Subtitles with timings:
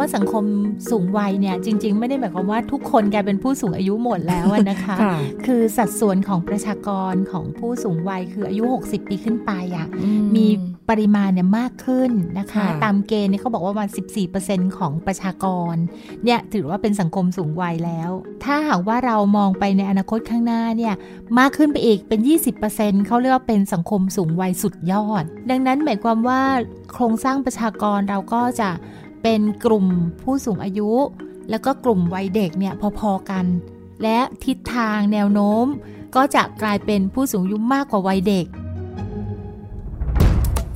[0.00, 0.44] คำว่าสังคม
[0.90, 5.14] สูงวัยเนี่ยจริง ๆ ไม่ได้หมายความว่าทุกคนกลายเป็นผู้สูงอายุหมดแล้วอะนะคะค่ะ
[5.46, 10.46] คือสัดส่วนของประชากรของผู้สูงวัยคืออายุ 60 ปีขึ้นไปอะอืมี
[10.90, 13.90] ปริมาณเนี่ยมากขึ้นนะคะค่ะตามเกณฑ์เนี่ยเขาบอกว่าประมาณ
[14.34, 15.74] 14%ของประชากร
[16.24, 18.10] เนี่ยถือว่าเป็นสังคมสูงวัยแล้ว
[18.44, 20.94] ถ้าหากว่าเรามองไปในอนาคตข้างหน้าเนี่ย
[21.38, 22.20] มากขึ้นไปอีกเป็น
[22.64, 26.40] 20%เขาเรียกว่าเป็นสังคมสูงวัยสุดยอด ดังนั้นหมายความว่า
[26.92, 28.70] โครงสร้างประชากรเราก็จะ
[29.22, 29.86] เป็นกลุ่ม
[30.22, 30.90] ผู้สูงอายุ
[31.50, 33.46] แล้วก็กลุ่มวัยเด็กเนี่ยพอๆกัน
[34.02, 35.66] และทิศทางแนวโน้ม
[36.16, 38.46] ก็จะกลายเป็นผู้สูงอายุมากกว่าวัยเด็ก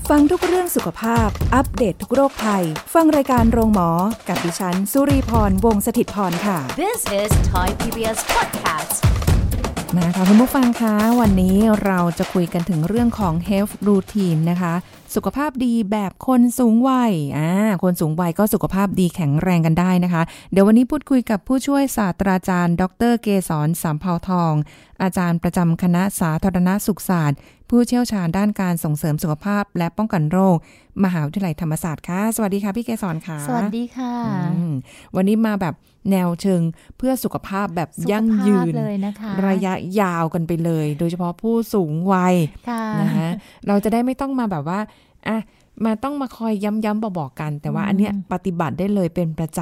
[0.08, 3.90] ฟังทุกเรื่องสุขภาพ อัปเดตททุกโรคภัย ฟังรายการโรงหมอ
[4.28, 9.23] กับดิฉัน สุรีพร วงศิตพรค่ะ This is Thai PBS podcast.
[10.00, 14.74] นะคะคุณผู้ฟังคะวันนี้เราจะคุยกันถึงเรื่องของ health routine นะคะ
[15.14, 17.50] สุขภาพดีแบบคนสูงวัยอ่า
[17.82, 24.54] คนสูงวัยก็สุขภาพดีแข็งแรงกันได้นะคะ เดี๋ยววันนี้พูดคุยกับผู้ช่วยศาสตราจารย์ ดรเกษรสามเผาทอง
[25.02, 27.38] อาจารย์ประจำคณะสาธารณสุขศาสตร์
[27.70, 30.56] ผู้เชี่ยวชาญด้านการส่งเสริมสุขภาพ และป้องกันโรค
[31.04, 34.72] มหาวิทยาลัยธรรมศาสตร์ค่ะ สวัสดีค่ะพี่เกษรค่ะ สวัสดีค่ะอืม
[35.16, 35.74] วันนี้มาแบบ
[36.10, 36.60] แนวเชิง
[36.98, 42.34] เพื่อสุขภาพแบบสุขยั่งภาพยืนเลยนะคะระยะยาวกันไปเลย โดยเฉพาะผู้สูงวัย
[42.68, 43.28] ค่ะนะคะ
[43.66, 44.78] เราจะได้ไม่ต้องมาแบบว่า
[45.28, 45.38] อะ
[45.84, 49.60] มาต้องมาคอยย้ำๆบอกๆกัน แต่ว่าอันเนี้ยปฏิบัติได้เลยเป็นประจ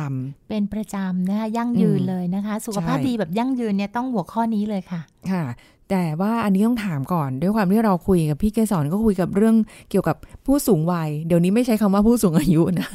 [0.48, 5.44] เป็นประจำนะคะยั่งยืนอืมเลยนะคะ สุขภาพใช่ดีแบบยั่งยืนเนี่ยต้องหัวข้อนี้เลยค่ะำค่ะ
[5.92, 9.56] แต่ว่าอันนี้ต้องถามก่อน ด้วยความที่เราคุยกับพี่เกสรก็คุยกับเรื่อง
[9.90, 12.88] เกี่ยวกับผู้สูงวัย เดี๋ยวนี้ไม่ใช้คำว่าผู้สูงอายุนะ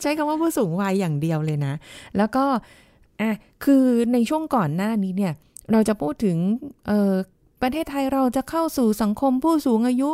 [0.00, 1.74] ใช้คำว่าผู้สูงวัยอย่างเดียวเลยนะ
[2.16, 2.44] แล้วก็
[3.20, 3.30] อะ
[3.64, 5.32] คือในช่วงก่อนหน้านี้เนี่ย
[5.72, 6.36] เราจะพูดถึง
[6.86, 7.14] เอ่อ
[7.62, 10.10] ประเทศไทยเราจะเข้าสู่สังคมผู้สูงอายุ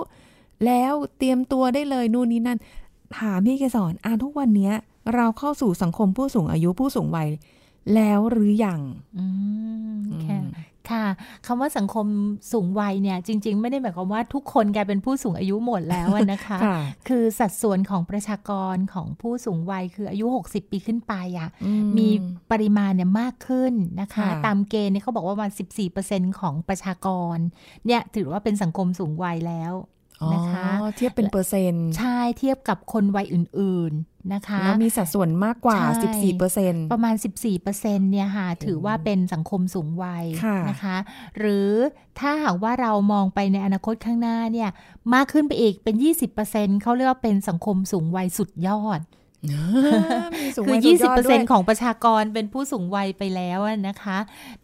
[0.67, 2.59] แล้วเตรียมตัวได้เลยนู่นนี่นั่น
[3.19, 4.75] ถามพี่เกสรอะทุกวันเนี้ย
[5.15, 7.29] เราเข้าสู่สังคมผู้สูงอายุผู้สูงวัย
[7.95, 8.81] แล้วหรือยัง
[9.19, 9.27] อื
[9.99, 10.39] มค่
[10.91, 11.07] ค่ะ
[11.47, 12.07] คำว่าสังคม
[12.53, 22.09] สูงวัยเนี่ยจริง ๆ ไม่ได้หมายความว่าทุกคนกลายเป็นผู้สูงอายุหมดแล้วอะนะคะค่ะคือสัดส่วนของประชากรของผู้สูงวัยคืออายุ 60 ปีขึ้นไปอะอืมี
[22.51, 25.53] ปริมาณเนี่ยมากขึ้นนะคะค่ะตามเกณฑ์เนี่ยเขาบอกว่าประมาณ
[25.97, 27.37] 14%ของประชากร
[27.87, 29.96] เนี่ยถือว่าเป็นสังคมสูงวัยแล้วอ๋อ
[30.35, 30.67] นะคะ
[30.97, 37.15] เทียบเป็นเปอร์เซ็นต์ใช่เทียบกับคนวัยอื่น ๆนะคะแล้วมีสัดส่วนมากกว่าใช่14เปอร์เซ็นต์ประมาณ
[37.63, 40.97] 14%เนี่ยค่ะถือว่าเป็นสังคมสูงวัยค่ะนะคะ
[41.39, 41.69] หรือ
[42.19, 44.71] ถ้าหากว่าเรามองไปในอนาคตข้างหน้าเนี่ย
[45.15, 45.97] มากขึ้นไปอีกเป็น
[46.39, 49.01] 20%เขาเรียกว่าเป็นสังคมสูงวัยสุดยอด
[50.67, 50.79] คือ
[51.15, 54.19] 20%ของประชากรเป็นผู้สูงวัยไปแล้วอะนะคะ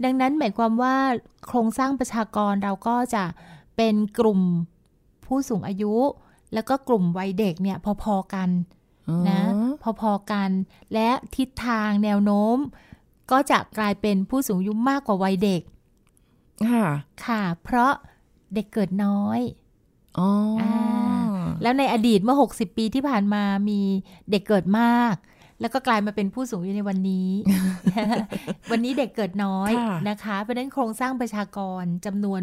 [0.05, 0.97] ดังนั้นหมายความว่า
[1.47, 3.25] โครงสร้างประชากรเราก็จะ
[3.77, 4.41] เป็นกลุ่ม
[5.33, 5.95] ผู้สูงอายุ
[6.55, 8.51] แล้วก็กลุ่มวัยเด็กเนี่ยพอๆกัน
[9.29, 9.41] นะ
[10.01, 10.51] พอๆกัน
[10.93, 12.57] และทิศทางแนวโน้ม
[13.31, 15.63] ก็จะกลายเป็นผู้สูงอายุมากกว่าวัยเด็ก
[16.69, 16.87] ค่ะ
[17.25, 17.93] ค่ะ เพราะ
[18.55, 19.41] เด็กเกิดน้อย
[20.19, 20.73] อ๋ออา
[21.63, 23.81] แล้วในอดีตเมื่อ 60 ปีที่ผ่านมามี
[24.31, 25.15] เด็กเกิดมาก
[25.63, 27.31] แล้วก็กลายมาเป็นผู้สูงอายุในวันนี้
[28.71, 32.43] วันนี้เด็กเกิดน้อยค่ะนะคะ เพราะฉะนั้นโครงสร้างประชากรจำนวน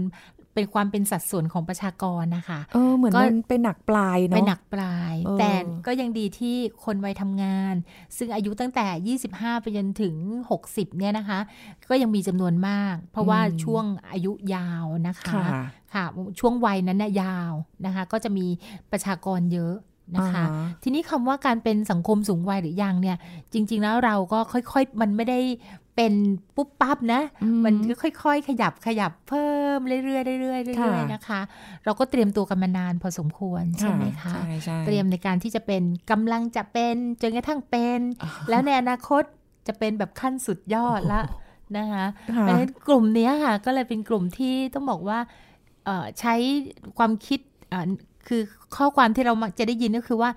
[0.56, 5.52] เป็นความเป็นสัดส่วนของประชากรนะคะเออเหมือนก็มันเป็นหนักปลายเนาะไปหนักปลายเออแต่
[5.88, 7.75] ก็ยังดีที่คนวัยทำงาน
[8.18, 10.16] ซึ่งอายุตั้งแต่ 25 ไปจนถึง
[10.59, 11.40] 60 เนี่ยนะคะ
[11.90, 15.46] ก็ยังมีจำนวนมาก เพราะว่าช่วงอายุยาวนะคะ ค่ะ
[15.94, 16.06] ค่ะ
[16.40, 17.53] ช่วงวัยนั้นน่ะยาว
[17.86, 18.47] นะคะ ก็จะมี
[18.91, 19.75] ประชากรเยอะ
[20.15, 23.17] นะคะอ่าฮะทีนี้คำว่าการเป็นสังคมสูงวัยหรือยังเนี่ย
[23.53, 25.39] จริง ๆ แล้วเราก็ค่อยๆ มันไม่ได้
[25.95, 26.13] เป็น
[26.55, 27.93] ปุ๊บปั๊บนะอืมมันก็
[28.23, 31.41] ค่อย ๆ ขยับขยับเพิ่มเรื่อยๆเรื่อยๆเรื่อยๆนะคะ
[31.85, 39.23] เราก็เตรียมตัวกันมานานพอสมควรใช่ไหมคะใช่ใช่เตรียมในการที่จะเป็นกำลังจะเป็นจนกระทั่งเป็นอ่าแล้วในอนาคต
[39.67, 41.21] จะเป็นแบบขั้นสุดยอดละ
[41.77, 45.19] นะคะเพค่ะราะฉะนั้นกลุ่มเนี้ยค่ะก็เลยเป็นกลุ่มที่ต้องบอกว่า
[45.85, 46.35] เอ่อใช้
[46.97, 47.39] ความคิด
[47.69, 47.85] เอ่อ
[48.29, 48.41] คือ
[48.75, 50.31] ข้อความที่เรามักจะได้ยินก็คือว่า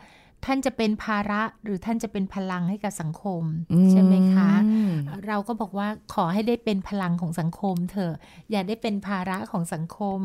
[0.46, 3.42] ท่านจะเป็นภาระหรือท่านจะเป็นพลังให้กับสังคม
[3.90, 4.92] ใช่ไหมคะอืม
[5.26, 8.14] เราก็บอกว่าขอให้ได้เป็นพลังของสังคมเถอะ
[8.50, 10.18] อย่าได้เป็นภาระของสังคม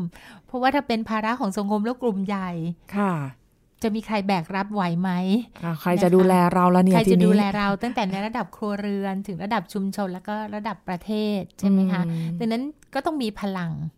[0.46, 2.50] เพราะว่าถ้าเป็นภาระของสังคมแล้วกลุ่มใหญ่
[2.96, 3.14] ค่ะ
[3.82, 5.10] จะมีใครแบกรับไหวไหม
[5.64, 12.62] อะใครจะดูแลเราแล้วเนี่ยใครทีจะนี้ดูแลเราตั้งแต่ในระดับครัวเรือน ถึงระดับชุมชนแล้วก็ระดับประเทศ ใช่ไหมคะอืมดังนั้น
[12.94, 13.97] ก็ต้องมีพลังเอ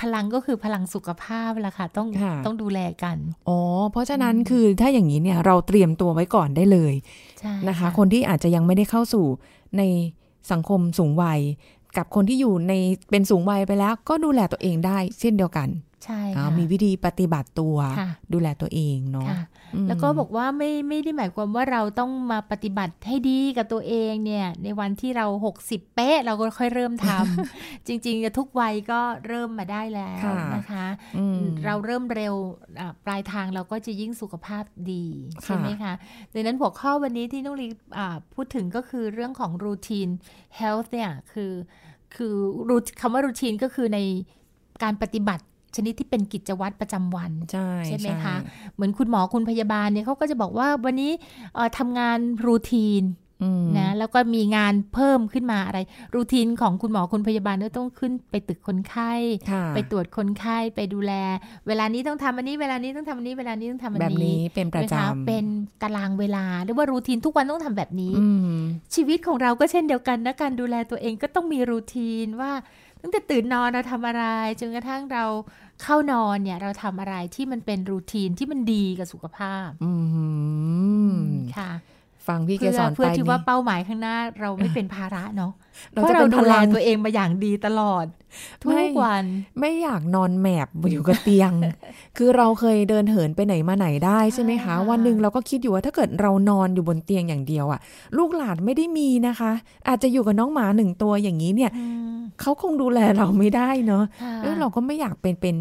[0.00, 3.16] พลังก็คือพลังสุขภาพละค่ะ ต้องค่ะต้องดูแลกัน
[3.48, 3.58] อ๋อ
[3.92, 6.94] เพราะฉะนั้นคือถ้าอย่างนี้เนี่ยเราเตรียมตัวไว้ก่อนได้เลย
[7.40, 9.26] ใช่นะคะ คนที่อาจจะยังไม่ได้เข้าสู่
[9.78, 9.82] ใน
[10.50, 11.40] สังคมสูงวัย
[11.96, 12.72] กับคนที่อยู่ใน
[13.10, 15.68] เป็นสูงวัยไปแล้ว ก็ดูแลตัวเองได้เช่นเดียวกัน
[16.04, 19.40] ใช่อ่าค่ะมีวิธีปฏิบัติตัวค่ะดูแลตัวเองเนาะค่ะ
[19.74, 25.26] อืมแล้วก็บอกว่าไม่ไม่ได้หมายความว่าเราต้องมาปฏิบัติให้ดีกับตัวเองเนี่ย ในวันที่เรา
[25.60, 32.34] 60 เป๊ะ เราก็ค่อยเริ่มทำจริงๆทุกวัยก็เริ่มมาได้แล้วค่ะนะคะอืมเราเริ่มเร็ว
[32.80, 35.04] อ่าปลายทางเราก็จะยิ่งสุขภาพดี
[35.34, 35.92] ค่ะใช่ไหมคะ
[36.32, 37.66] ดังนั้นหัวข้อวันนี้ที่น้องลี
[37.98, 40.08] อ่าพูดถึงก็คือเรื่องของรูทีน
[40.60, 41.52] health เนี่ยคือ
[42.14, 42.34] คือ
[42.68, 43.98] รูคำว่ารูทีนก็คือใน
[44.82, 45.44] การปฏิบัติ
[45.76, 48.36] ชนิดที่เป็นกิจวัตรประจำวันใช่ใช่ไหมคะ
[48.74, 51.12] เหมือนคุณหมอคุณพยาบาลเนี่ยเขาก็จะบอกว่าวันนี้
[51.54, 53.04] เอ่อทำงานรูทีน
[53.42, 55.78] อืมนะแล้วก็มีงานเพิ่มขึ้นมาอะไร
[56.14, 59.12] รูทีนของคุณหมอคุณพยาบาลก็ต้องขึ้นไปตึกคนไข้
[59.50, 61.12] ค่ะไปตรวจคนไข้ไปดูแล
[61.66, 65.44] เวลานี้ต้องทำอันนี้เวลานี้ต้องทำอันนี้เวลานี้ต้องทำอันแบบนี้นี้เป็นประใช่ไหมคจำเป็น
[65.82, 68.26] ตารางเวลาหรือว่ารูทีนทุกวันต้องทำแบบนี้อื
[68.56, 68.60] ม
[68.94, 72.52] ชีวิตของเราก็เช่นเดียวกันนะการดูแลตัวเองก็ต้องมีรูทีนว่า
[73.02, 74.24] ตั้งแต่ตื่นนอนเราทำอะไร
[74.60, 75.24] จนกระทั่งเรา
[75.82, 79.92] เข้านอนเนี่ยเราทำอะไรที่มันเป็นรูทีนที่มันดีกับสุขภาพอื
[81.12, 81.14] ม
[81.56, 81.70] ค่ะ
[82.26, 85.52] ฟังพี่เกเพื่อสรเพื่อไปที่ว่านี่เป้าหมายข้างหน้าเราไม่เป็นภาระเนาะ
[85.90, 88.06] เพเราราะจะเราเป็นดูพแลลังตัวเองมาอย่างดีตลอด
[88.62, 89.24] ทุไม่กวัน
[89.60, 91.52] ไม่อยากนอนแมบอยู่กับเตียง
[92.16, 97.80] คือเราเคยเดินเหินไปไหนมาไหนได้ใช่ไหมใช่คะค่ะวันหนึ่งเราก็คิดอยู่ว่าถ้าเกิดเรานอนอยู่บนเตียงอย่างเดียวอะ
[98.18, 99.52] ลูกหลานไม่ได้มีนะคะ
[99.88, 105.56] อาจจะอยู่กับน้องหมาหนึ่งตัวอย่างนี้เนี่ยอืมเขาคงดูแลเราไม่ได้เนอะค่ะเออเราก็ไม่อยากเป็นเป็น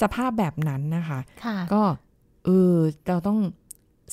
[0.00, 1.82] สภาพแบบนั้นนะคะค่ะก็
[2.44, 2.74] เออ
[3.08, 3.38] เราต้อง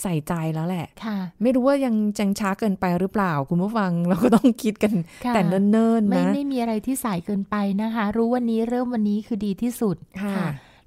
[0.02, 4.94] ใส่ใจแล้วแหละค่ะไม่รู้ว่ายังจังช้าเกินไปหรือเปล่า คุณผู้ฟังเราก็ต้องคิดกัน
[5.26, 10.36] ค่ะแต่เนิ่นๆไม่นะไม่มีอะไรที่สายเกินไปนะคะ รู้วันนี้เริ่มวันนี้คือดีที่สุดค่ะ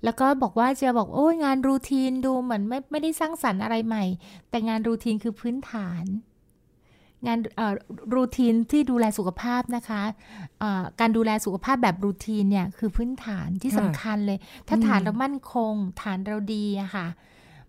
[0.05, 4.05] แล้วก็บอกว่าจะบอกโอ้ยงานรูทีนดูเหมือนไม่ไม่ได้สร้างสรรค์อะไรใหม่
[4.51, 6.05] แต่งานรูทีนคือพื้นฐาน
[7.27, 7.75] งานเอ่อ
[8.15, 10.03] รูทีนที่ดูแลสุขภาพนะคะ
[10.61, 17.06] เอ่อการดูแลสุขภาพแบบรูทีนเนี่ยคือพื้นฐานที่ค่ะสำคัญเลย ถ้าอืมฐานเรามั่นคง ฐานเราดีอะค่ะ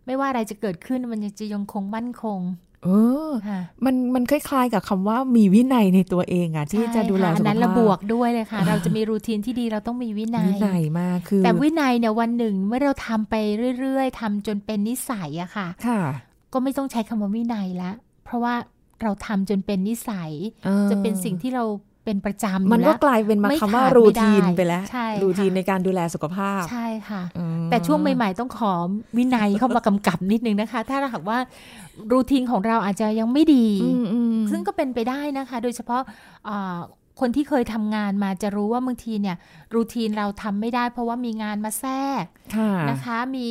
[0.05, 2.39] ไม่ว่าอะไรจะเกิดขึ้นมันจะยังคงมั่นคง
[2.85, 2.89] เอ
[3.29, 13.35] อค่ะมันมันคล้ายๆกับคำว่ามีวินัยในตัวเองอะที่จะดูแลใช่ค่ะสุอันขนั้นภาระบวพกด้วยเลยค่ะ เราจะมีรูทีนที่ดีเราต้องมีวินัวินัยมากคือ แต่วินัยเนี่ยวันหนึ่งเมื่อเราทำไป
[13.79, 16.01] เรื่อยๆทำจนเป็นนิสัยอะค่ะ ค่ะ
[16.53, 17.91] ก็ไม่ต้องใช้คำว่าวินัยละ
[18.25, 18.55] เพราะว่า
[19.01, 20.31] เราทำจนเป็นนิสัย
[20.67, 21.63] ออจะเป็นสิ่งที่เรา
[22.05, 28.73] เป็นประจำอยู่มันก็แล้วกลายเป็นมาไม่คำว่าขาดรูไม่ได้ทีนไปแล้วใช่ค่ะรูทีนในการดูแลสุขภาพ ใช่ค่ะอืมแต่ช่วงใหม่ ๆ ต้องขอ
[29.17, 31.37] วินัยเข้ามากำกับนิดนึงนะคะ ถ้าหากว่า
[32.11, 36.01] รูทีนของเราอาจจะยังไม่ดีอืมอืมซึ่งก็เป็นไปได้นะคะ โดยเฉพาะ
[36.49, 36.79] อ่า
[37.19, 39.37] คนที่เคยทำงานมาจะรู้ว่าบางทีเนี่ย
[39.75, 42.25] รูทีนเราทำไม่ได้ เพราะว่ามีงานมาแทรก
[42.55, 43.47] ค่ะนะคะ มี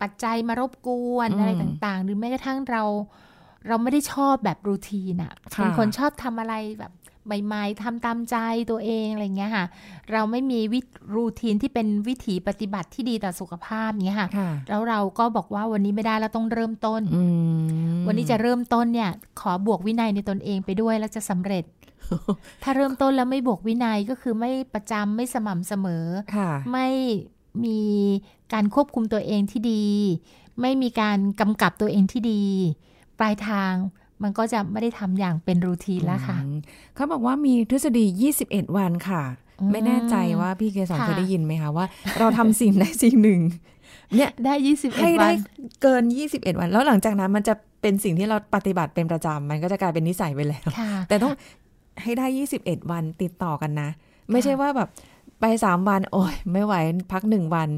[0.00, 2.82] ปัจจัยมารบกวนอืมอะไรต่างๆ หรือแม้กระทั่งเรา
[3.68, 6.92] เราไม่ได้ชอบแบบรูทีนอะค่ะเป็นคนชอบทำอะไรแบบ
[7.26, 8.36] ใหม่ๆทำตามใจ
[8.70, 9.64] ตัวเองอะไรเงี้ยค่ะ
[10.12, 10.80] เราไม่มีวิ
[11.14, 17.22] รูทีนที่เป็นวิถีปฏิบัติที่ดีต่อสุขภาพเงี้ยค่ะค่ะแล้วเราก็บอกว่าวันนี้ไม่ได้แล้วต้องเริ่มต้นอื
[17.96, 21.64] มวันนี้จะเริ่มต้นเนี่ย ขอบวกวินัยในตนเองไปด้วยแล้วจะสำเร็จ
[22.62, 26.06] ถ้าเริ่มต้นแล้วไม่บวกวินัยก็คือไม่ประจำไม่สม่ำเสมอ
[26.36, 26.88] ค่ะไม่
[27.64, 27.80] มี
[28.52, 29.86] การควบคุมตัวเองที่ดี
[30.60, 32.42] ไม่มีการกำกับตัวเองที่ดี
[33.18, 33.72] ปลายทาง
[34.22, 36.58] มันก็จะไม่ได้ทำอย่างเป็นรูทีนแล้วค่ะอืม
[36.94, 38.04] เขาบอกว่ามีทฤษฎี
[38.42, 39.22] 21 วันค่ะ
[39.60, 41.86] อืมไม่แน่ใจว่าพี่เกสรค่ะเคยได้ยินไหมคะว่า
[42.18, 43.40] เราทำสิ่งใดสิ่งหนึ่ง
[44.14, 45.36] เนี่ยได้ยี่สิบเอ็ให้ดวัได้น
[45.82, 51.32] เกิน 21 วัน แล้วหลังจากนั้นมันจะเป็นสิ่งที่เราปฏิบัติเป็นประจำมันก็จะกลายเป็นนิสัยไปแล้วค่ะแต่ต้อง
[52.02, 52.26] ให้ได้
[52.58, 53.88] 21 วันติดต่อกันนะ
[54.30, 54.88] ไม่ใช่ว่าแบบ
[55.40, 56.74] ไปสามวัน โอ้ยไม่ไหว
[57.12, 57.68] พักหนึ่งวัน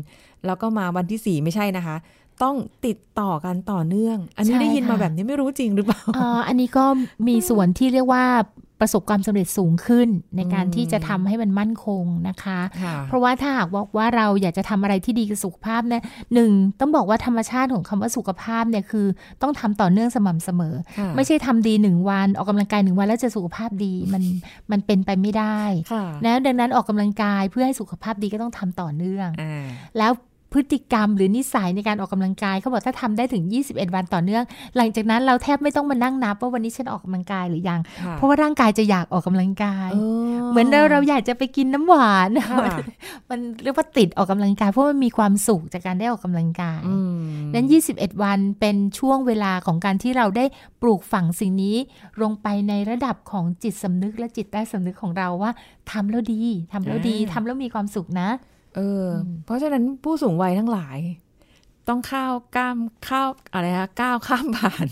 [0.47, 1.97] แล้วก็มาวันที่สี่ไม่ใช่นะคะ
[2.43, 6.85] ต้องติดต่อกันต่อเนื่อง อันนี้ใช่ได้ยินมาค่ะแบบนี้ไม่รู้จริงหรือเปล่าเอ่ออันนี้ก็
[7.29, 8.25] มีส่วนที่เรียกว่า
[8.83, 16.03] ประสบความสำเร็จสูงขึ้นในการอืมที่จะทำให้มันมั่นคงนะคะค่ะเพราะว่าถ้าหากบอกว่าเราอยากจะทำอะไรที่ดีกับสุขภาพเนี่ย
[16.35, 19.07] หนึ่งต้องบอกว่าธรรมชาติของคำว่าสุขภาพเนี่ยคือ
[19.43, 24.23] ต้องทำต่อเนื่องสม่ำเสมอค่ะไม่ใช่ทำดีหนึ่งวันออกกำลังกายหนึ่งวันแล้วจะสุขภาพดีมัน
[24.71, 25.61] มันเป็นไปไม่ได้
[25.93, 29.65] ค่ะนะดังนั้นออกกำลังกายเพื่อให้สุขภาพดีก็ต้องทำต่อเนื่องอ่า
[29.99, 30.13] แล้ว
[30.53, 34.45] พฤติกรรมหรือนิสัยในการออกกำลังกายเขาบอกถ้าทำได้ถึง 21 วันต่อเนื่อง
[34.77, 39.99] หลังจากนั้นเราแทบไม่ต้องมานั่งนับว่าวันนี้ฉันออกกำลังกายหรือยังค่ะเพราะว่าร่างกายจะอยากออกกำลังกายเอ
[40.33, 42.67] อเหมือนเราเราอยากจะไปกินน้ำหวานค่ะ
[43.31, 47.19] มันเรียกว่าติดออกกำลังกายเพราะมันมีความสุขจากการได้ออกกำลังกายอืม
[47.55, 50.45] นั้น 21 วันเป็นช่วงเวลาของการที่เราได้
[50.83, 51.77] ปลูกฝังสิ่งนี้
[52.23, 55.51] ลงไปในระดับของจิตสำนึกและจิตใต้สำนึกของเราว่า
[55.91, 58.29] ทำแล้วดีทำแล้วดีทำแล้วมีความสุขนะ
[58.79, 59.11] เอออ
[59.45, 60.99] เพราะฉะนั้นผู้สูงวัยทั้งหลาย
[61.89, 62.77] ต้องข้าวก้าม
[63.09, 64.89] ข้าวอะไรนะก้าวข้ามผ่าน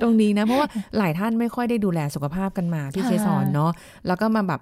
[0.00, 0.68] ตรงนี้นะ เพราะว่า
[0.98, 3.70] หลายท่านไม่ค่อยได้ดูแลสุขภาพกันมาพี่ค่ะเคสอนเนาะ
[4.06, 4.60] แล้วก็มาแบบ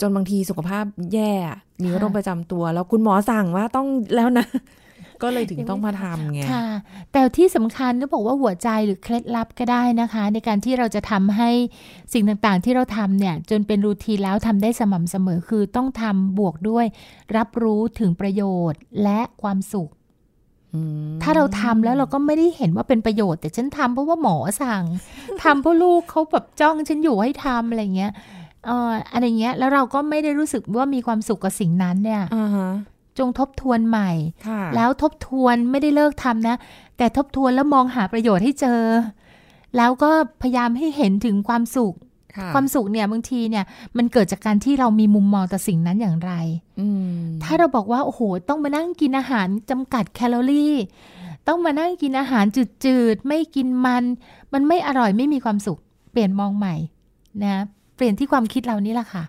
[0.00, 4.46] จนบางทีสุขภาพแย่อะมีโรคประจำตัว แล้วคุณหมอสั่งว่าต้องแล้วนะ
[5.22, 6.64] ก็เลยถึงต้องมาทำไงค่ะ
[7.12, 11.50] แต่ที่สำคัญก็บอกว่าหัวใจหรือเคล็ดลับก็ได้นะคะ ในการที่เราจะทำให้
[12.12, 16.86] สิ่งต่างๆ ที่เราทำเนี่ย จนเป็นรูทีนแล้วทำได้สม่ำเสมอคือต้องทำบวกด้วย
[17.36, 19.90] รับรู้ถึงประโยชน์และความสุข
[20.74, 24.84] อืมถ้าเราทำแล้วเราก็ไม่ได้เห็นว่าเป็นประโยชน์ แต่ฉันทำเพราะว่าหมอสั่ง
[25.42, 28.12] ทำเพราะลูกเขาแบบจ้องฉันอยู่ให้ทำอะไรเงี้ย
[28.66, 32.70] เอ่ออะไรเงี้ย แล้วเราก็ไม่ได้รู้สึกว่ามีความสุขกับสิ่งนั้นเนี่ยอ่าฮะ
[33.18, 34.10] จงทบทวนใหม่
[34.48, 36.56] ค่ะแล้วทบทวนไม่ได้เลิกทำนะ
[36.96, 38.80] แต่ทบทวนแล้วมองหาประโยชน์ให้เจอ
[39.76, 40.10] แล้วก็
[40.42, 41.94] พยายามให้เห็นถึงความสุข
[42.36, 43.64] ค่ะความสุขเนี่ยบางทีเนี่ย
[43.96, 46.32] มันเกิดจากการที่เรามีมุมมองต่อสิ่งนั้นอย่างไร
[46.80, 50.74] อืมถ้าเราบอกว่า โอ้โห ต้องมานั่งกินอาหารจำกัดแคลอรี่
[51.48, 52.44] ต้องมานั่งกินอาหาร
[52.84, 54.04] จืดๆ ไม่กินมัน
[54.52, 55.78] มันไม่อร่อยไม่มีความสุข
[56.12, 56.74] เปลี่ยนมองใหม่
[57.44, 57.62] นะ
[57.96, 59.24] เปลี่ยนที่ความคิดเรานี่แหละค่ะ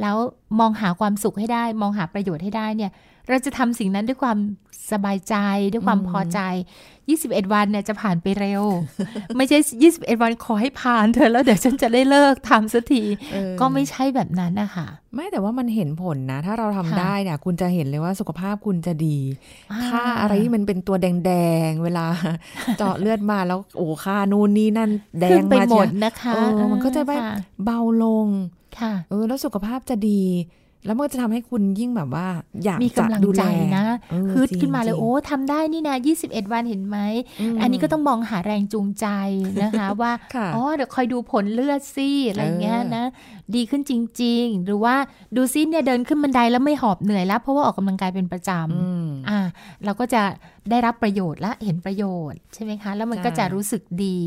[0.00, 0.16] แล้ว
[0.60, 2.90] มองหาความสุขให้ได้ มองหาประโยชน์ให้ได้เนี่ย
[3.28, 4.38] เราจะทำสิ่งนั้นด้วยความ
[4.92, 5.34] สบายใจ
[5.72, 6.40] ด้วยความพอใจ
[6.96, 8.62] 21 วันเนี่ยจะผ่านไปเร็ว
[9.36, 9.58] ไม่ใช่
[9.90, 13.02] 21 วันขอให้ผ่านเถอะแล้วเดี๋ยวฉันจะได้เลิกทำสักที
[13.32, 19.18] เออก็ไม่ใช่แบบนั้นนะคะไม่แต่ว่ามันเห็นผลนะ ถ้าเราทำค่ะได้เนี่ยคุณจะเห็นเลยว่าสุขภาพคุณจะดี
[19.72, 21.32] อ่าค่าอะไรที่มันเป็นตัวแด
[21.68, 22.06] งๆ เวลา
[22.78, 24.90] เจาะเลือดมาแล้วโอ้ค่านู่นนี่นั่น
[25.20, 27.28] แดขึ้งนไปมาหมเชียดวนะคะเออมันก็จะแบบค่
[27.64, 28.26] เบาลง
[28.80, 30.22] ค่ะเออแล้วสุขภาพจะดี
[30.86, 32.26] แล้วมันก็จะทำให้คุณยิ่งแบบว่า
[32.64, 36.98] อยากมีจะกำลังดูใจแลนะเออฮึดจริงขึ้นมาเลยจริงโอ้ทำได้นี่นะ21 วันเห็นไหม
[37.56, 39.06] มอันนี้ก็ต้องมองหาแรงจูงใจ
[39.62, 43.04] นะคะ ว่าค่ะอ๋อเดี๋ยวคอยดูผลเลือดสิอะไรเงี้ยเออนะ
[43.54, 44.94] ดีขึ้นจริง ๆ หรือว่า
[45.36, 49.38] ดูซิเนี่ยเดินขึ้นบันไดแล้วไม่หอบเหนื่อยแล้ว เพราะว่าออกกำลังกายเป็นประจอืมำอ่า
[49.84, 50.22] เราก็จะ
[50.70, 54.18] ได้รับประโยชน์และเห็นประโยชน์ใช่ไหมคะ แล้วมันก็ใช่จะรู้สึกดี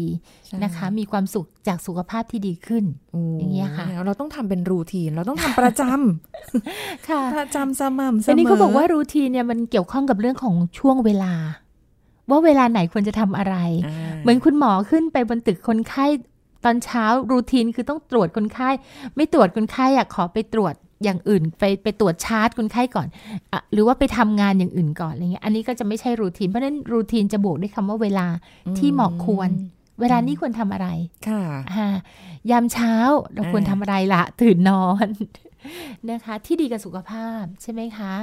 [0.45, 6.46] ใช่นะคะ มีความสุขจากสุขภาพที่ดีขึ้นโอ้อย่างเงี้ยค่ะ เราต้องทำเป็นรูทีน เราต้องทำประจำ
[7.09, 11.33] ค่ะประจำสม่ำเสมออัอันนี้เขาบอกว่ารูทีนเนี่ยมันเกี่ยวข้องกับเรื่องของช่วงเวลา
[12.29, 13.55] ว่าเวลาไหนควรจะทำอะไร
[14.21, 16.05] เหมือนคุณหมอขึ้นไปบนตึกคนไข้
[16.65, 18.69] ตอนเช้ารูทีนคือต้องตรวจคนไข้
[19.15, 20.73] ไม่ตรวจคนไข้อะขอไปตรวจ
[21.03, 23.07] อย่างอื่นไปไปตรวจชาร์จคนไข้ก่อน
[23.53, 28.27] อะหรือว่าไปทำงานอย่างอื่นก่อนอะไรเงี้ยอันนี้ก็จะไม่ใช่รูทีนเพราะฉะนั้นรูทีนจะบวกด้วยคำว่าเวลา
[28.77, 29.49] ที่เหมาะควร
[29.99, 30.87] เวลานี้ควรทำอะไร
[31.27, 31.87] ค่ะอ่า
[32.51, 32.93] ยามเช้า
[33.33, 35.07] เราควรอ่าทำอะไรละตื่นนอน
[36.11, 38.13] นะคะ ที่ดีกับสุขภาพใช่ไหมคะ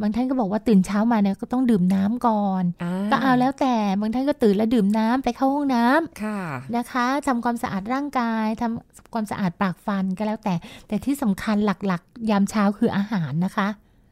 [0.00, 2.64] บางท่านก็บอกว่าตื่นเช้ามาเนี่ยก็ต้องดื่มน้ำก่อน
[3.10, 6.40] ก็เอาแล้วแต่บางท่านก็ตื่นแล้วดื่มน้ำไปเข้าห้องน้ำค่ะ
[6.76, 10.54] นะคะทำความสะอาดร่างกายทำความสะอาดปากฟันก็แล้วแต่
[10.88, 13.68] แต่ที่สำคัญหลักๆ ยามเช้าคืออาหารนะคะ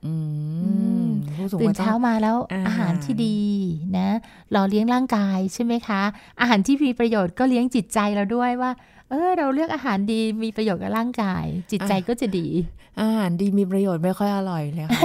[0.07, 0.15] อื
[0.63, 0.71] อื
[1.03, 3.39] มมผู้สูงตื่วันยต้เช้าองมาแล้วอาหารอาหารที่ดี
[3.99, 4.09] นะ
[4.51, 6.03] หล่อเลี้ยงร่างกายใช่ไหมคะ
[6.41, 8.71] อาหารที่มีประโยชน์ก็เลี้ยงจิตใจเราด้วยว่า
[9.13, 12.49] เออเราเลือกอาหารดีมีประโยชน์กับร่างกาย จิตใจก็จะดี
[13.01, 15.01] อาหารดีมีประโยชน์ไม่ค่อยอร่อยเลยค่ะ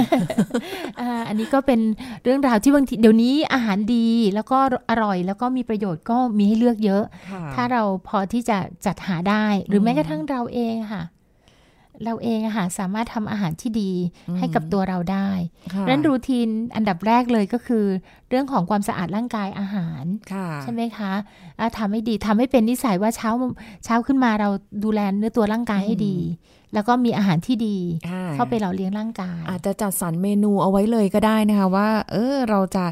[0.99, 1.79] อ่าอันนี้ก็เป็น
[2.23, 4.59] เรื่องราวที่บางทีเดี๋ยวนี้อาหารดีแล้วก็
[4.89, 11.03] อร่อยแล้วก็มีประโยชน์ก็มีให้เลือกเยอะค่ะถ้าเราพอที่จะจัดหาได้ หรืออมแม้กระทั่งเราเองอะค่ะ
[12.03, 13.91] เราเองอะค่ะสามารถทำอาหารที่ดี
[14.29, 15.29] อืมให้กับตัวเราได้
[15.73, 17.85] ค่ะนั้นรูทีนอันดับแรกเลยก็คือ
[18.29, 21.13] เรื่องของความสะอาดร่างกายอาหารค่ะใช่ไหมคะ
[21.59, 23.31] อะทำให้ดีทำให้เป็นนิสัยว่าเช้า
[23.85, 24.49] เช้าขึ้นมาเรา
[24.83, 26.17] ดูแลเนื้อตัวร่างกายให้ดี
[26.73, 27.77] แล้วก็มีอาหารที่ดี
[28.09, 32.85] ค่ะเข้าไปหล่อเลี้ยงร่างกาย อาจจะจัดสรรเมนูเอาไว้เลยก็ได้นะคะว่า เออเราจะ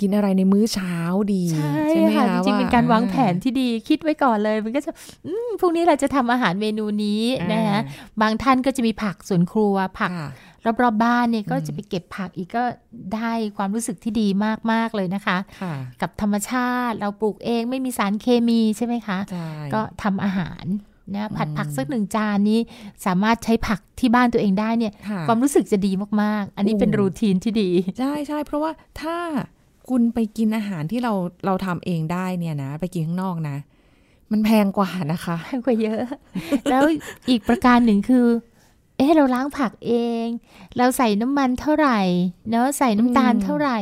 [0.00, 0.96] กินอะไรในมื้อเช้า
[1.34, 1.44] ดี
[1.90, 4.90] ใช่ไหมค่ะคะจริงๆเป็นการวางแผนอ่ที่ดีคิดไว้ก่อนเลย มันก็จะ
[5.26, 7.80] อืมพรุ่งนี้เราจะทำอาหารเมนูนี้อ่านนะคะ
[8.22, 10.28] บางท่านก็จะมีผักสวนครัวผักค่ะ
[10.82, 12.64] รอบๆบ้านเนี่ยก็อืมจะไปเก็บผักอีกก็
[13.14, 14.26] ได้ความรู้สึกที่ดี
[14.72, 20.64] มากๆเลยนะคะค่ะกับธรรมชาติเราปลูกเองไม่มีสารเคมีใช่ไหมคะใช่ก็ทำอาหาร
[21.14, 22.60] นะผัดอืมผักสักหนึ่งจานนี้
[23.06, 29.16] สามารถใช้ผักที่บ้านตัวเองได้เนี่ยค่ะความรู้สึกจะดีมากๆ อันนี้เป็นโอ้รูทีนที่ดี ใช่ใช่เพราะว่าถ้า
[29.90, 31.12] คุณไปกินอาหารที่เรา
[31.46, 33.56] เราทำเองได้เนี่ยนะ ไปกินข้างนอกนะ
[34.30, 36.00] มันแพงกว่านะคะแพงกว่าเยอะ
[36.70, 36.82] แล้ว
[37.30, 38.26] อีกประการหนึ่งคือ
[38.96, 40.26] เอ๊ะเราล้างผักเอง
[40.78, 42.00] เราใส่น้ำมันเท่าไหร่
[42.50, 43.78] เนอะใส่น้ำตาลอืมเท่าไหร่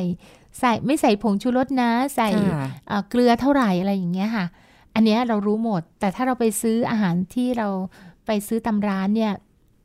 [0.61, 4.47] ใส่ไม่ใส่ผงชูรสนะ ใส่ค่ะเอ่อเกลือเท่าไหร่อะไรอย่างเงี้ยค่ะ
[4.95, 7.69] อันเนี้ยเรารู้หมด แต่ถ้าเราไปซื้ออาหารที่เรา
[8.27, 9.33] ไปซื้อตำร้านเนี่ย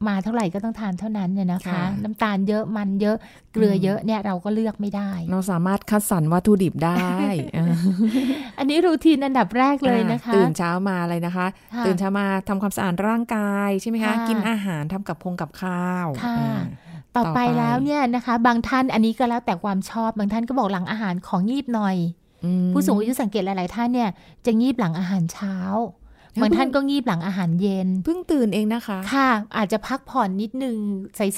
[0.08, 3.18] มาเท่าไหร่ก็ต้องทานเท่านั้นเนี่ยนะคะค่ะน้ำตาลเยอะมันเยอะ
[3.54, 7.06] เกลือเยอะเนี่ยเราก็เลือกไม่ได้ เราสามารถคัดสรรวัตถุดิบได้
[7.54, 7.74] เออ
[8.60, 16.60] อันนี้รูทีนอันดับแรกเลยนะคะ ตื่นเช้ามาอะไรนะคะค่ะตื่นเช้ามาทำความสะอาดร่างกายใช่ไหมคะค่ะกินอาหารทำกับพงกับข้าวค่ะอ่า
[17.16, 21.98] ต่อต่อไปไปแล้วเนี่ยนะคะ บางท่านอันนี้ก็แล้วแต่ความชอบบางท่านก็บอกหลังอาหารของงีบหน่อย
[22.46, 24.10] อืมผู้สูงอายุสังเกตหลาย ๆ ท่านเนี่ย
[24.46, 25.56] จะงีบหลังอาหารเช้า
[26.42, 30.78] บางท่านก็งีบหลังอาหารเย็น เพิ่งตื่นเองนะคะ ค่ะ อาจจะพักผ่อนนิดนึง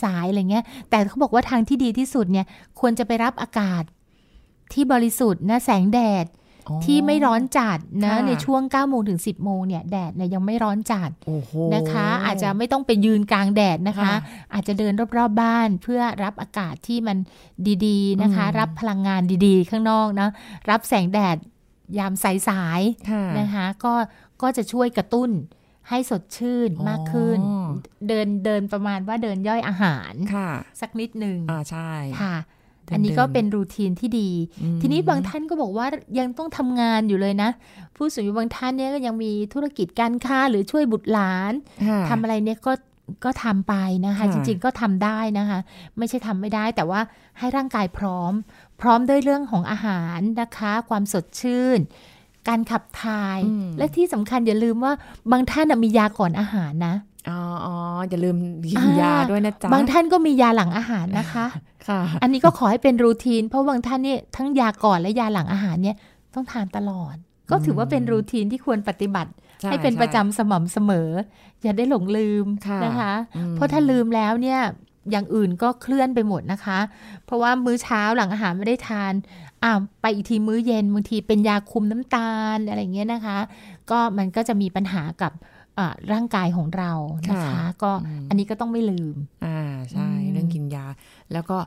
[0.03, 2.45] สายๆอะไรเงี้ย แต่เขาบอกว่าทางที่ดีที่สุดเนี่ย
[2.79, 3.83] ควรจะไปรับอากาศ
[4.73, 6.27] ที่บริสุทธิ์นะแสงแดด
[6.69, 14.17] อ๋อที่ไม่ร้อนจัดนะค่ะในช่วง9โมงถึง 10 โมงเนี่ยแดดเนี่ยยังไม่ร้อนจัดโอ้โหนะคะ อาจจะไม่ต้องไปยืนกลางแดดนะคะค่ะ
[14.53, 17.17] อาจจะเดินรอบๆบ้านเพื่อรับอากาศที่มัน
[17.85, 20.29] ดีๆนะคะอืมรับพลังงานดีๆ ข้างนอกนะ
[20.69, 21.37] รับแสงแดด
[21.99, 23.93] ยามสายๆค่ะนะคะ ก็
[24.43, 25.29] ก็จะช่วยกระตุ้น
[25.89, 27.69] ให้สดชื่นมากขึ้นอ๋อ
[28.07, 30.49] เดินเดินประมาณว่าเดินย่อยอาหารค่ะ
[30.81, 32.35] สักนิดหนึ่งอ่าใช่ค่ะ
[32.85, 34.29] เดินอันนี้ก็เดินเป็นรูทีนที่ดี
[34.61, 35.85] อืมทีนี้บางท่านก็บอกว่า
[36.19, 37.49] ยังต้องทำงานอยู่เลยนะ
[37.95, 41.53] ผู้สูงอายุบางท่านเนี่ยก็ยังมีธุรกิจการค้าหรือช่วยบุตรหลาน
[41.87, 42.73] ค่ะทำอะไรเนี่ยก็
[43.25, 43.73] ก็ทำไป
[44.05, 45.59] นะคะค่ะจริงๆก็ทำได้นะคะ
[45.97, 47.01] ไม่ใช่ทำไม่ได้ แต่ว่า
[47.39, 48.33] ให้ร่างกายพร้อม
[48.81, 51.79] พร้อมด้วยเรื่องของอาหารนะคะ ความสดชื่น
[52.47, 54.93] การขับถ่ายอืมและที่สำคัญอย่าลืมว่า
[55.31, 56.95] บางท่านน่ะมียาก่อนอาหารนะ
[57.29, 57.75] อ๋ออ๋อ
[58.09, 58.35] อย่าลืม
[58.71, 61.45] กินอ่ายยาด้วยนะจ๊ะ บางท่านก็มียาหลังอาหารนะคะ
[61.87, 65.95] ค่ะ อันนี้ก็ขอให้เป็นรูทีน เพราะบางท่านเนี่ยทั้งยาก่อนและยาหลังอาหารเนี่ย
[66.33, 67.15] ต้องทานตลอด
[67.51, 69.31] ก็ถือว่าเป็นรูทีนที่ควรปฏิบัติ
[69.61, 71.09] ใช่ให้เป็นประจำใช่สม่ำเสมอ
[71.63, 74.59] อย่าได้หลงลืมค่ะนะคะอืมเพราะถ้าลืมแล้วเนี่ย
[75.11, 76.79] อย่างอื่นก็เคลื่อนไปหมดนะคะ
[77.25, 79.13] เพราะว่ามื้อเช้าหลังอาหารไม่ได้ทาน
[79.63, 83.37] อ่าไปอีกทีมื้อเย็นบางทีเป็นยาคุมน้ำตาลอะไรอย่างเงี้ยนะคะ
[83.89, 85.33] ก็มันก็จะมีปัญหากับ
[85.79, 86.91] อ่าร่างกายของเรา
[87.29, 89.15] นะคะค่ะก็อืมอันนี้ก็ต้องไม่ลืม
[89.45, 89.59] อ่า
[89.91, 90.85] ใช่อืมเรื่องกินยา
[91.33, 91.57] แล้วก็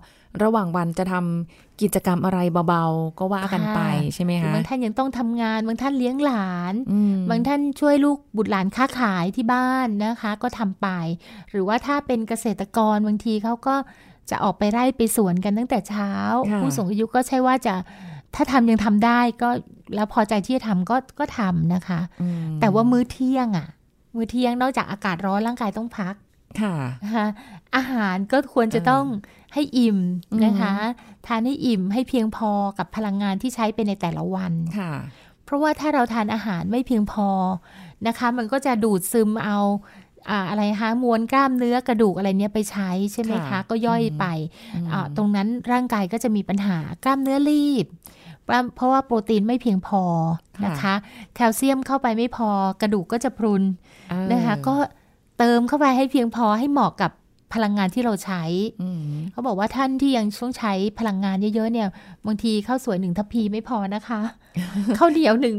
[0.42, 2.38] ระหว่างวันจะทำกิจกรรมอะไร
[2.68, 3.80] เบาๆ ก็ว่ากันไป
[4.14, 10.88] ใช่ไหมหรือคะบางท่านยังต้องทำงาน บางท่านเลี้ยงหลานอืมบางท่านช่วยลูกบุตรหลานค้าขายที่บ้านนะคะ ก็ทำไป
[11.50, 13.74] หรือว่าถ้าเป็นเกษตรกรบางทีเขาก็
[14.30, 16.10] จะออกไปไร่ไปสวนกันตั้งแต่เช้า
[16.50, 17.74] ค่ะผู้สูงอายุก็ใช่ว่าจะ
[18.34, 19.48] ถ้าทำยังทำได้ก็
[19.94, 23.68] แล้วพอใจที่จะทำก็ก็ทำนะคะอืมแต่ว่ามื้อเที่ยงอะ
[24.14, 26.14] มื้อเที่ยงนอกจากอากาศร้อนร่างกายต้องพัก
[26.60, 27.26] ค่ะนะคะ
[27.76, 29.04] อาหารก็ควรจะต้อง
[29.54, 29.98] ให้อิ่ม
[30.32, 30.72] อืมนะคะ
[31.26, 34.92] ทานให้อิ่มให้เพียงพอกับพลังงานที่ใช้ไปในแต่ละวันค่ะ
[35.44, 37.28] เพราะว่าถ้าเราทานอาหารไม่เพียงพอ
[38.06, 39.58] นะคะ มันก็จะดูดซึมเอา
[40.30, 44.26] อ่าอะไรคะมวลกล้ามเนื้อกระดูกอะไรเนี้ยไปใช้ใช่ไหมคะค่ะก็ย่อยอืมไป
[44.74, 47.86] อืมอ่าตรงนั้นร่างกายก็จะมีปัญหากล้ามเนื้อรีบ
[48.74, 50.02] เพราะว่าโปรตีนไม่เพียงพอ
[50.64, 50.94] นะคะ
[51.34, 52.48] แคลเซียมเข้าไปไม่พอ
[52.80, 53.62] กระดูกก็จะพรุน
[54.10, 54.74] เออนะคะ ก็
[55.38, 57.10] เติมเข้าไปให้เพียงพอให้เหมาะกับ
[57.54, 58.42] พลังงานที่เราใช้
[58.82, 61.88] อืมเขาบอกว่าท่านที่ยังต้องใช้พลังงานเยอะๆเนี่ย
[62.26, 64.20] บางทีข้าวสวยหนึ่งทัพพีไม่พอนะคะ
[64.98, 65.56] ข้าวเหนียวหนึ่ง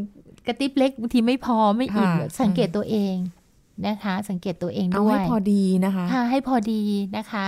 [0.48, 3.16] กระติบเล็กบางทีไม่พอไม่อิ่มค่ะสังเกตตัวเอง
[3.88, 6.82] นะคะ สังเกตตัวเองเอาด้วให้ยพอดีนะคะค่ะให้พอดี
[7.18, 7.46] นะคะ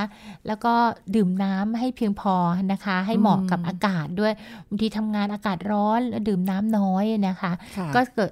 [0.48, 0.74] แล้วก็
[1.16, 2.36] ดื่มน้ำให้เพียงพอ
[2.72, 4.34] นะคะ ให้เหมาะกับอืมอากาศด้วย
[4.68, 8.32] บางทีทำงานอากาศร้อนแล้วดื่มน้ำน้อยนะคะค่ะก็เกิด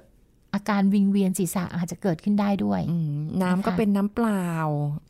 [0.54, 4.46] อาการวิงเวียนศีรษะอาจจะเกิดขึ้นได้ด้วยอืมน้ำก็นะคะเป็นน้ำเปล่า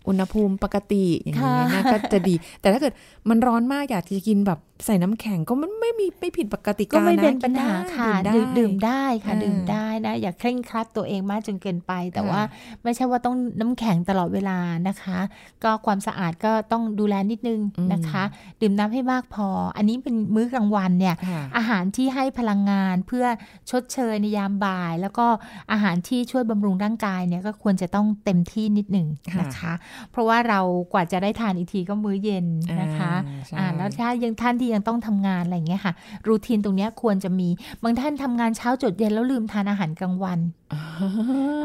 [0.08, 2.92] อุณหภูมิปกติอย่างนี้ค่ะนะก็จะดี แต่ถ้าเกิด
[3.28, 7.74] มันร้อนมากอยากจะกินแบบใส่น้ำแข็งก็มันไม่มีไม่ผิดปกติก็กาไม่นะเป็นปัญหา
[8.04, 12.42] กินได้ค่ะดื่ดื่มมได้ดื่มได้ค่ะอ่าดื่มได้นะ อย่าเคร่งครัดตัวเองมากจนเกินไป แต่ค่ะว่า
[12.82, 15.18] ไม่ใช่ว่าต้องน้ำแข็งตลอดเวลานะคะ
[15.64, 17.60] ก็ความสะอาดก็ต้องดูแลนิดนึง
[17.92, 18.22] นะคะ
[18.60, 23.26] ดื่มน้ำให้มากพอ อันนี้เป็นมื้อกลางวันเนี่ยค่ะอาหารที่ให้พลังงานเพื่อ
[23.70, 25.26] ชดเชยในยามบ่ายแล้วก็
[25.72, 29.72] อาหารที่ช่วยบำรุงร่างกายเนี่ยก็ควรจะต้องเต็มที่นิดหนึ่งค่ะนะคะ
[30.10, 30.60] เพราะว่าเรา
[30.92, 32.46] กว่าจะได้ทานอีกทีก็มื้อเย็น
[32.80, 35.92] นะคะอ่าใช่อ่าแล้วถ้ายังท่านที่ยังต้องทำงานอะไรอย่างเงี้ยค่ะ
[36.28, 37.48] รูทีนตรงเนี้ยควรจะมี
[37.82, 40.40] บางท่านทำงานเช้าจดเย็นแล้วลืมทานอาหารกลางวัน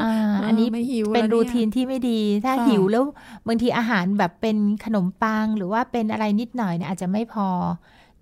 [0.03, 0.13] อ่า
[0.45, 3.03] อันนี้ไม่หิวเป็นแล้วรูยทีนที่ไม่ดี ถ้าค่ะหิวแล้ว
[3.47, 7.47] บางทีอาหารแบบเป็นขนมปังหรือว่าเป็นอะไรนิดหน่อยเนี่ยอาจจะไม่พอ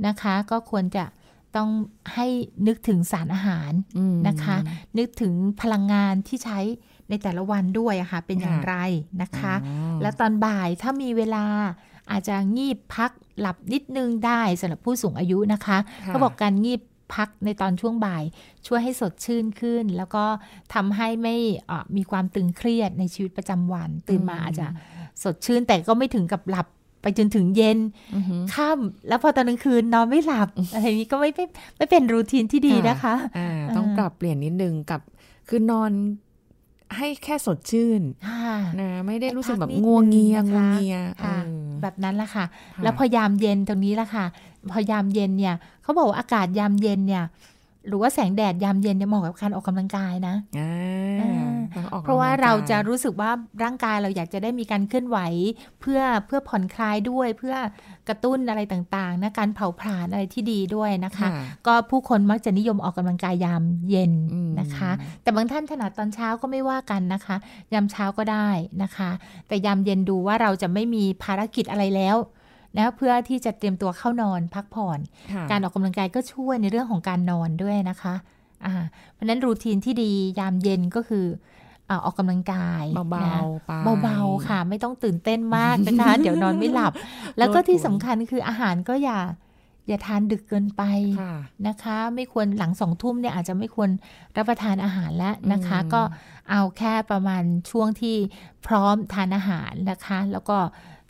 [0.08, 1.04] นะคะ ก็ควรจะ
[1.56, 1.70] ต้อง
[2.14, 2.28] ให้
[2.68, 4.58] นึกถึงสารอาหารอืมนะคะ
[4.98, 6.60] นึกถึงพลังงานที่ใช้
[7.10, 8.76] ในแต่ละวันด้วยอะค่ะเป็นอย่างค่ะไร
[9.22, 11.46] นะคะอ๋อแล้วตอนบ่ายถ้ามีเวลา
[12.12, 16.82] อาจจะงีบพักหลับนิดนึงได้สำหรับผู้สูงอายุนะคะค่ะเขาบอกการงีบ
[17.16, 18.24] พักในตอนช่วงบ่าย
[18.68, 20.26] ช่วยให้สดชื่นขึ้น แล้วก็
[20.74, 21.36] ทำให้ไม่
[21.68, 24.68] เอ่อมีความตึงเครียดในชีวิตประจำวัน ตื่นมาอาจจะ
[25.24, 26.68] สดชื่นแต่ก็ไม่ถึงกับหลับ
[27.02, 27.78] ไปจนถึงเย็น
[28.16, 31.46] อือหือค่ำแล้วพอตอนกลางคืนนอนไม่หลับอะไรนี้ก็ไม่ไม่
[31.78, 35.02] ไม่เป็นรูทีนที่ดีนะคะอ่าต้องเออปรับเปลี่ยนนิดนึงกับ
[35.50, 35.92] คือนอน
[36.98, 44.26] ให้แค่สดชื่นค่ะนะไม่ได้รู้สึกแบบให้พักนิดงัวเงียนึงนะคะงัวเงียค่ะเออแบบนั้นแหละค่ะค่ะ แล้วพอยามเย็นตรงนี้ละค่ะ
[44.72, 47.24] พอยามเย็นเนี่ยเขาบอกว่าอากาศยามเย็นเนี่ย
[47.88, 50.72] หรือว่าแสงแดดยามเย็นเนี่ยเหมาะกับการออกกำลังกายนะอ่า
[51.22, 51.51] อ่าต้องออก
[52.04, 53.32] เพราะว่าำลังกยเราจะรู้สึกว่า
[53.64, 55.18] ร่างกายเราอยากจะได้มีการเคลื่อนไหว
[55.82, 57.56] เพื่อเพื่อผ่อนคลายด้วย เพื่อ
[58.10, 67.36] กระตุ้นอะไรต่างๆนะการเผาผลาญอะไรที่ดีด้วยนะคะค่ะก็ผู้คนมักจะนิยมออกกำลังกายยามเย็นอืมนะคะ แต่บางท่านถนัดตอนเช้าก็ไม่ว่ากันนะคะ
[67.74, 68.50] ยามเช้าก็ได้
[68.84, 69.10] นะคะ
[69.48, 72.18] แต่ยามเย็นดูว่าเราจะไม่มีภารกิจอะไรแล้ว
[72.78, 75.00] นะเพื่อที่จะเตรียมตัวเข้านอนพักผ่อน
[75.34, 78.16] ค่ะการออกกำลังกายก็ช่วยในเรื่องของการนอนด้วยนะคะ
[78.66, 78.74] อ่า
[79.14, 81.26] เพราะฉะนั้นรูทีนที่ดียามเย็นก็คือ
[81.92, 83.72] อาออกกำลังกายเบานะๆไป
[84.04, 86.94] เบาๆค่ะ ไม่ต้องตื่นเต้นมากนะคะ เดี๋ยวนอนไม่หลับ
[87.38, 89.20] แล้วก็ที่สำคัญคืออาหารก็อย่า
[89.88, 90.84] อย่าทานดึกเกินไป
[91.22, 91.36] ค่ะ
[91.68, 93.90] นะคะ ไม่ควรหลังสองทุ่มเนี่ยอาจจะไม่ควร
[94.38, 96.02] รับประทานอาหารแล้วนะคะอืมก็
[96.52, 98.16] เอาแค่ประมาณช่วงที่
[98.68, 100.58] พร้อมทานอาหารนะคะ แล้วก็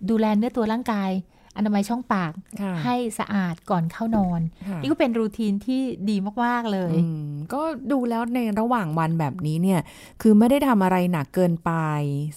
[0.10, 1.10] ดูแลเนื้อตัวร่างกาย
[1.58, 7.62] อนามัยช่องปากค่ะให้สะอาดก่อนเข้านอนค่ะนี่ก็เป็นรูทีนที่ดีมาก ๆ เลยอืมก็
[7.92, 9.82] ดูแล้วในระหว่างวันแบบนี้เนี่ย
[10.22, 11.72] คือไม่ได้ทำอะไรหนักเกินไป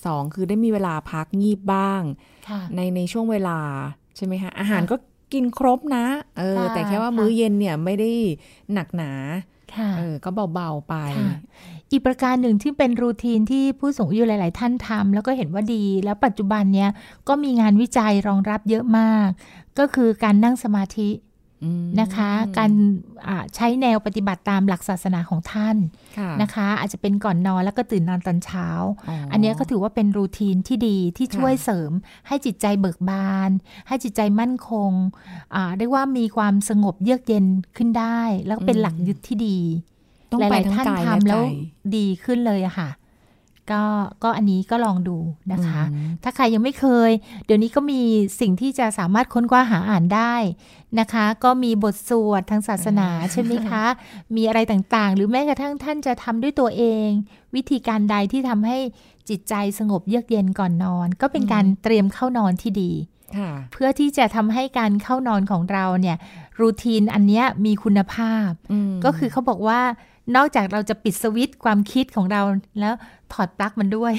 [0.04, 2.02] สองคือได้มีเวลาพักงีบบ้าง
[2.48, 3.58] ค่ะในในช่วงเวลา
[4.16, 4.96] ใช่ไหมคะ อาหารก็
[5.32, 6.04] กินครบนะ
[6.38, 8.10] เออค่ะแต่แค่ว่าค่ะมื้อเย็นเนี่ยไม่ได้
[8.72, 9.12] หนักหนา
[9.76, 11.36] ค่ะเออก็เบา ๆ ไปค่ะ
[11.94, 16.90] อีกประการหนึ่งที่เป็นรูทีนที่ผู้สูงอายุหลาย ๆ ท่านทำแล้วก็เห็นว่าดี แล้วปัจจุบันเนี้ย
[17.28, 19.28] ก็มีงานวิจัยรองรับเยอะมาก
[19.78, 21.10] ก็คือการนั่งสมาธิ
[21.64, 22.70] อืมนะคะ การ
[23.26, 25.76] อ่าใช้แนวปฏิบัติตามหลักศาสนาของท่าน
[26.18, 28.68] ค่ะนะคะ อาจจะเป็นก่อนนอนแล้วก็ตื่นนอนตอนเช้า
[29.32, 31.90] อันเนี้ยก็ถือว่าเป็นรูทีนที่ดีที่ช่วยค่ะเสริม
[32.26, 33.50] ให้จิตใจเบิกบาน
[33.88, 34.90] ให้จิตใจมั่นคง
[35.54, 39.93] อ่าเรียกว่ามีความสงบเยือกเย็นขึ้นได้ แล้วก็เป็นหลักยึดที่ดีต้อง
[40.40, 41.44] หไปลายทั้ๆงท่านกายและทำใจแล้ว
[41.96, 42.90] ดีขึ้นเลยอะค่ะ
[43.72, 43.82] ก็
[44.22, 45.18] ก็อันนี้ก็ลองดู
[45.52, 47.10] นะคะอืมถ้าใครยังไม่เคย
[47.46, 48.00] เดี๋ยวนี้ก็มี
[48.40, 50.34] สิ่งที่จะสามารถค้นคว้าหาอ่านได้
[51.00, 53.84] นะคะ ก็มีบทสวดทางศาสนาใช่ไหมคะ
[54.36, 57.08] มีอะไรต่างๆ หรือแม้กระทั่งท่านจะทำด้วยตัวเอง
[57.54, 58.78] วิธีการใดที่ทำให้
[59.28, 62.92] จิตใจสงบเยือกเย็นก่อนนอน ก็เป็นการเตรียมเข้านอนที่ดี
[63.38, 66.16] ค่ะเพื่อที่จะทำให้การเข้านอนของเราเนี่ย
[66.60, 69.80] รูทีนอันเนี้ยมีคุณภาพอืมก็คือเขาบอกว่า
[70.36, 72.42] นอกจากเราจะปิดสวิตช์ความคิดของเรา
[72.80, 72.94] แล้ว
[73.32, 74.12] ถอดปลั๊กมันด้วย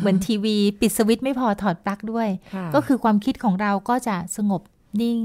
[0.00, 4.62] เหมือนทีวี ปิดสวิตช์ไม่พอถอดปลั๊กด้วยค่ะก็คือความคิดของเราก็จะสงบ
[5.00, 5.18] นิ่ง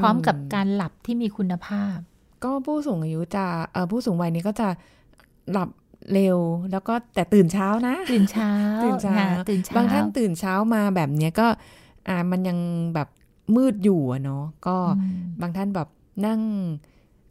[0.00, 1.96] พร้อมกับอืมการหลับที่มีคุณภาพ
[2.44, 4.68] ก็ผู้สูงอายุจะเอ่อผู้สูงวัยนี้ก็จะ
[5.52, 5.68] หลับ
[6.12, 6.38] เร็ว
[6.72, 8.52] แล้วก็แต่ตื่นเช้านะ ตื่นเช้า
[8.84, 11.46] ตื่นเช้าค่ะตื่นเช้าบางท่านตื่นเช้ามาแบบเนี้ยก็
[12.08, 12.58] อ่ามันยัง
[12.94, 13.08] แบบ
[13.56, 15.88] มืดอยู่อะเนาะก็อืมบางท่านแบบ
[16.26, 16.40] นั่ง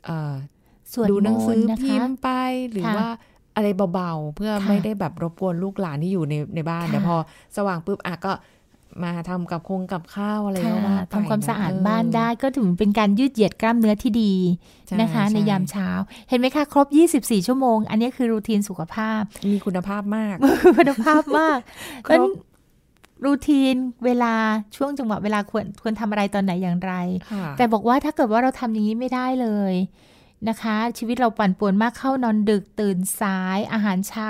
[0.06, 0.34] เอ่อ
[0.92, 2.30] สวดดูหนังสือมนต์นะพิคะมพ์ไป
[2.70, 3.10] หรือค่ะว่า
[3.56, 7.16] อะไรเบาๆ เพื่อค่ะไม่ได้แบบรบกวนลูกหลานที่อยู่ในในบ้านค่ะแต่พอ
[7.58, 8.34] สว่างปุ๊บอะก็
[9.04, 14.34] มาทำกับคงกับข้าวอะไรก็ค่ะว่าไปทำความสะอาดเบ้านได้ก็ถือเป็นการยืดเหยียดกล้ามเนื้อที่ดี
[14.88, 15.88] ใช่นะคะ ในช่ยามเช้า
[16.30, 16.88] เห็นไหมคะ ครบ
[17.20, 20.36] 24 ชั่วโมง อันนี้คือรูทีนสุขภาพ มีคุณภาพมาก
[20.78, 21.60] คุณภาพมาก
[22.08, 22.24] ครบนั้น
[23.26, 24.34] รูทีนเวลา
[24.76, 26.94] ช่วงจังหวะเวลาควรควรทำอะไรตอนไหนอย่างไร
[27.32, 29.74] ค่ะแต่บอกว่าถ้าเกิดว่าเราทำอย่างนี้ไม่ได้เลย
[30.50, 34.30] นะคะ ชีวิตเราปั่นป่วนมากเข้านอนดึกตื่นสาย อาหารเช้า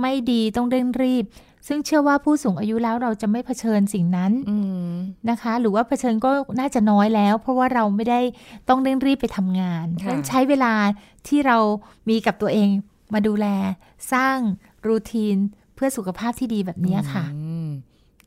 [0.00, 1.24] ไม่ดีต้องเร่งรีบ
[1.68, 4.56] ซึ่งเชื่อว่าผู้สูงอายุแล้วเราจะไม่เผชิญสิ่งนั้นอื
[4.90, 4.92] ม
[5.30, 8.20] นะคะ หรือว่าเผชิญก็น่าจะน้อยแล้ว เพราะว่าเราไม่ได้
[8.68, 10.74] ต้องเร่งรีบไปทำงานค่ะต้องใช้เวลา
[11.28, 11.58] ที่เรา
[12.08, 12.68] มีกับตัวเอง
[13.14, 13.46] มาดูแล
[14.12, 14.38] สร้าง
[14.86, 15.36] รูทีน
[15.74, 17.68] เพื่อสุขภาพที่ดีแบบนี้ค่ะอืม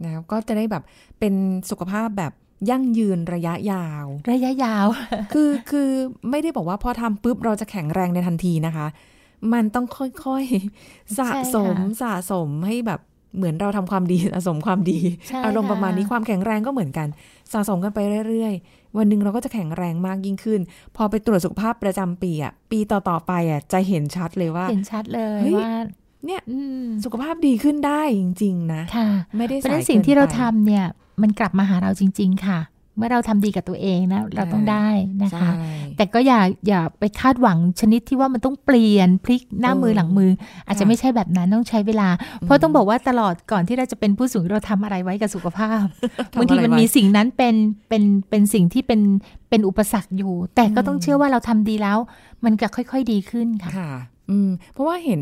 [0.03, 0.83] แล้วก็จะได้แบบ
[1.19, 1.33] เป็น
[1.69, 2.33] สุขภาพแบบ
[2.69, 4.85] ยั่งยืนระยะยาว ระยะยาว
[5.33, 5.89] คือคือ
[6.29, 8.87] ไม่ได้บอกว่าพอทำปุ๊บเราจะแข็งแรงในทันทีนะคะ
[9.53, 13.01] มันต้องค่อยๆ สะสมใช่ค่ะสะสมให้แบบ
[13.37, 14.99] เหมือนเราทำความดีสะสมความดี
[15.29, 17.07] ใช่อารมณ์ค่ะประมาณนี้ความแข็งแรงก็เหมือนกัน
[17.53, 20.59] สะสมกันไปเรื่อยๆ วันหนึ่งเราก็จะแข็งแรงมากยิ่งขึ้น
[20.95, 25.71] พอไปตรวจสุขภาพประจำปีอะปีต่อๆไปอะจะเห็นชัดเลยว่า เห็นชัดเลยเฮ้ยว่า
[26.25, 30.85] เนี่ยอืมสุขภาพดีขึ้นได้จริง ๆ นะ ค่ะ ไม่ได้เพราะฉะสานั้ยนสิ่งที่เรากินไปทำเนี่ย
[31.21, 32.59] มันกลับมาหาเราจริง ๆ ค่ะ
[32.97, 34.87] เมื่อเราทำดีกับตัวเองนะเราต้องได้
[35.23, 40.29] นะคะใช่แต่ก็อย่าอย่าไปคาดหวังชนิดที่ว่ามันต้องเปลี่ยนพลิกหน้ามือเออหลังมือ
[40.67, 42.09] อาจจะค่ะไม่ใช่แบบนั้นต้องใช้เวลา
[42.41, 45.83] เพราะต้องบอกว่าตลอดก่อนที่เราจะเป็นผู้สูงอายุเราทำอะไรไว้กับสุขภาพ
[46.33, 47.55] ทำบางทีอะไรมันไว้มีสิ่งนั้นเป็น
[47.89, 49.01] เป็นเป็นสิ่งที่เป็น
[49.49, 51.97] เป็นอุปสรรคอยู่ แต่ก็ต้องเชื่อว่าเราทำดีแล้ว
[52.45, 53.91] มันจะค่อย ๆดีขึ้นค่ะค่ะ
[54.29, 55.21] อืมเพราะว่าเห็น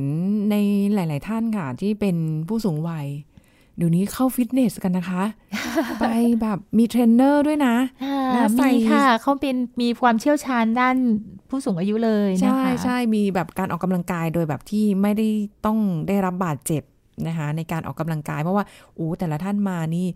[0.52, 0.56] ใน
[0.94, 2.16] หลาย ๆ ท่านค่ะ ที่เป็น
[2.48, 3.08] ผู้สูงวัย
[3.78, 5.24] เดี๋ยวนี้เข้าฟิตเนสกันนะคะ
[6.00, 6.06] ไป
[6.42, 10.96] แบบมีเทรนเนอร์ด้วยนะค่ะแล้วใส่มีค่ะเขาเป็นมีความเชี่ยวชาญด้าน
[11.50, 15.28] ผู้สูงอายุเลยนะใช่คะใช่มีแบบการออกกำลังกายโดยแบบที่ไม่ได้
[15.66, 16.84] ต้องได้รับบาดเจ็บ
[17.28, 20.08] นะคะในการออกกำลังกายเพราะว่าโอ้แต่ละท่านมานี่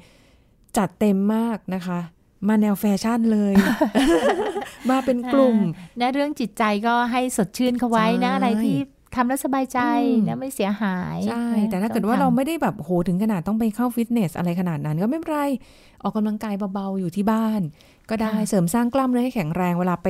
[0.77, 1.99] จัดเต็มมากนะคะ
[2.47, 3.53] มาแนวแฟชั่นเลย
[4.89, 5.57] มาเป็นกลุ่ม
[5.99, 8.75] นะเรื่องจิตใจก็ให้สดชื่นเขาไว้นะใช่อะไรที่
[9.15, 9.79] ทำแล้วสบายใจ
[10.17, 15.39] อืมนะไม่เสียหายใช่นะแต่ถ้าเกิดว่าเราไม่ได้แบบโหถึงขนาดต้องไปเข้าฟิตเนสอะไรขนาดนั้น ก็ไม่เป็นไร
[16.03, 17.61] ออกกำลังกายเบาๆอยู่ที่บ้าน
[18.09, 20.07] ก็ได้เสริมสร้างกล้ามเนื้อให้แข็งแรงเวลาไป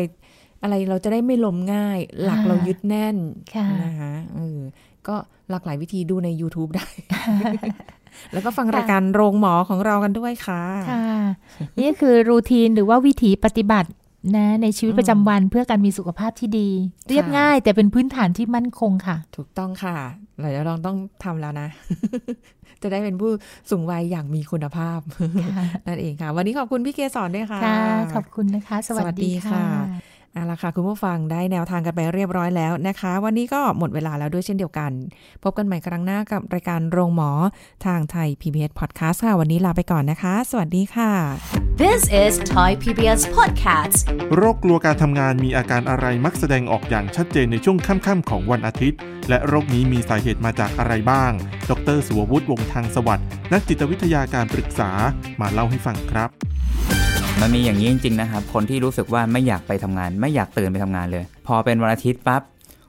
[0.63, 3.15] อะไรเราจะได้ไม่ล้มง่าย หลักเรายึดแน่น
[3.55, 4.59] ค่ะนะคะเออ
[5.07, 5.15] ก็
[5.49, 6.87] หลากหลายวิธีดูใน YouTube ได้
[8.33, 11.07] แล้วก็ฟังรายการโรงหมอของเรากันด้วยค่ะ ค่ะ
[11.79, 13.89] นี่คือรูทีนหรือว่าวิถีปฏิบัติ
[14.35, 16.69] นะในชีวิตประจำวันเพื่อการมีสุขภาพที่ดี
[17.09, 19.95] เรียบง่าย แต่เป็นพื้นฐานที่มั่นคงค่ะ ถูกต้องค่ะ
[20.39, 21.67] เราจะลองต้องทำแล้วนะ
[22.81, 23.31] จะได้เป็นผู้
[23.69, 24.99] สูงวัยอย่างมีคุณภาพ
[25.87, 27.81] นั่นเองค่ะ วันนี้ขอบคุณพี่เกสรด้วยค่ะค่ะ
[28.15, 29.65] ขอบคุณนะคะ สวัสสวัสดีดีค่ะค่ะ
[30.35, 34.91] เอาละค่ะ คุณผู้ฟังได้แนวทางกันไปเรียบร้อยแล้วนะคะ วันนี้ก็หมดเวลาแล้วด้วยเช่นเดียวกัน
[35.43, 37.31] พบกันใหม่ครั้งหน้ากับรายการโรงหมอ
[37.85, 41.11] ทางไทย PBS Podcast ค่ะ วันนี้ลาไปก่อนนะคะ สวัสดีค่ะ
[41.83, 43.97] This is Thai PBS Podcast.
[44.35, 51.31] โรคกลัวการทำงานมีอาการอะไรมักแสดงออกอย่างชัดเจนในช่วงค่ำๆของวันอาทิตย์ และโรคนี้มีสาเหตุมาจากอะไรบ้าง
[51.69, 54.89] ดรสุวัตวงศ์ทางสวัสดิ์นักจิตวิทยาการปรึกษา
[55.41, 56.31] มาเล่าให้ฟังครับ
[57.41, 62.41] มันมีอย่างนี้จริงๆนะครับ คนที่รู้สึกว่าไม่อยากไปทำงาน ไม่อยากตื่นไปทำงานเลย พอเป็นวันอาทิตย์ปั๊บ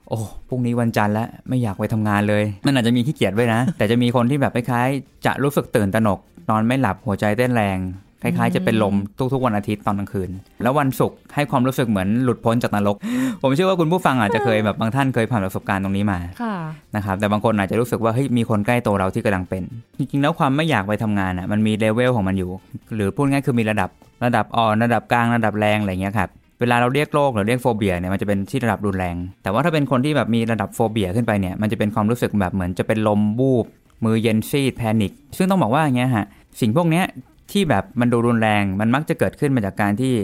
[0.08, 6.18] โอ้พรุ่งนี้วันจันทร์แล้วไม่อยากไปทำงานเลย มันอาจจะมีขี้เกียจด้วยนะ แต่จะมีคนที่แบบคล้ายๆจะรู้สึกตื่นตระหนก
[6.50, 7.78] นอนไม่หลับหัวใจเต้นแรง
[8.26, 8.94] คล้ายๆ จะเป็นลม
[9.32, 10.30] ทุกๆวันอาทิตย์ตอนกลางคืน
[10.62, 12.96] แล้ววันศุกร์ให้ความรู้สึกเหมือนหลุดพ้นจากนรก
[13.42, 16.54] ผมเชื่อว่าคุณผู้ฟังอาจจะเคยแบบบางท่านเคยผ่านประสบการณ์ตรงนี้มาค่ะ
[16.96, 19.62] นะครับแต่บางคนอาจจะรู้สึกว่าเฮ้ยมีคนใกล้ตัวเราที่กำลังเป็น
[19.98, 22.50] จริงๆแล้วความไม่อยากไปทำงานอะมันมีเลเวลของมันอยู่
[22.94, 23.90] หรือพูดง่ายคือมีระดับ
[24.24, 33.66] ระดับอ่อนระดับกลางระดับแรงอะไรเงี้ยครับเวลาเราเรียกโรคหรือเรียก phobia เนี่ยมันจะเป็นที่ระดับรุนแรง แต่ว่าถ้าเป็นคนที่แบบมีระดับ phobia ขึ้นไปเนี่ยมันจะเป็นความรู้สึกแบบเหมือนจะเป็นลมวูบ
[34.04, 36.26] มือเย็นซีด panic ซึ่งต้องบอกว่าอย่างเงี้ยฮะ
[36.60, 37.04] สิ่งพวกเนี้ย
[37.52, 40.14] ที่แบบมันดูรุนแรงมันมักจะเกิดขึ้นมาจากการที่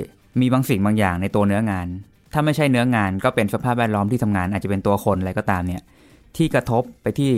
[0.41, 1.87] มีบางสิ่งบางอย่างในตัวเนื้องาน
[2.33, 5.83] ถ้าไม่ใช่เนื้องานก็เป็นสภาพแวดล้อมที่ทำงานอาจจะเป็นตัวคนอะไรก็ตามเนี่ย
[6.37, 7.31] ที่กระทบไปที่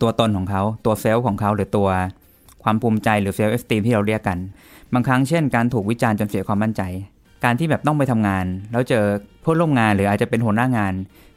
[0.00, 1.88] ตัวตนของเขาตัว self ของเขาหรือตัว
[2.62, 4.38] ความภูมิใจหรือ self-esteem ที่เราเรียกกัน
[4.94, 6.82] บางครั้งเช่นการถูกวิจารณ์จนเสียความมั่นใจ
[7.44, 9.04] การที่แบบต้องไปทำงาน แล้วเจอ
[9.40, 10.92] เพื่อนร่วมงานหรืออาจจะเป็นหัวหน้างาน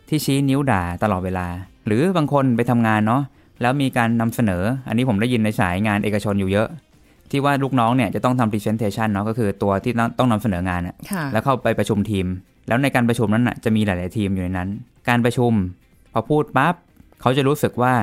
[0.10, 1.48] ที่ชี้นิ้วด่าตลอดเวลา
[1.86, 3.22] หรือบางคนไปทำงานเนาะ
[3.62, 6.68] แล้วมีการนำเสนอ อันนี้ผมได้ยินในสายงานเอกชนอยู่เยอะ
[7.32, 12.26] ที่ว่าลูกน้องเนี่ยจะต้องทำ presentation เนาะก็คือตัวที่ต้องนำเสนองานอะค่ะแล้วเข้าไปประชุมทีม
[12.68, 14.70] แล้วในการประชุมนั้นน่ะจะมีหลาย ๆ ทีมอยู่ในนั้น
[15.10, 15.52] การประชุม
[16.14, 16.76] พอพูดปั๊บ
[17.22, 17.94] เขาจะรู้สึกว่า